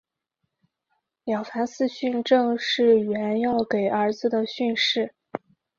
[1.25, 5.13] 了凡四训正是袁要给儿子的训示。